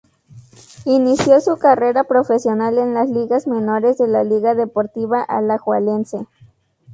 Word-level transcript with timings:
Inició 0.85 1.39
su 1.41 1.57
carrera 1.59 2.05
profesional 2.05 2.79
en 2.79 2.95
las 2.95 3.07
ligas 3.11 3.45
menores 3.45 3.99
de 3.99 4.07
la 4.07 4.23
Liga 4.23 4.55
Deportiva 4.55 5.21
Alajuelense. 5.21 6.25